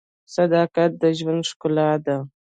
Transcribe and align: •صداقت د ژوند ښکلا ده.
•صداقت 0.35 0.91
د 1.01 1.03
ژوند 1.17 1.43
ښکلا 1.49 1.91
ده. 2.05 2.17